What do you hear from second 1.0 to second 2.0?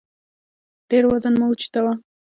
وزن مه اوچتوه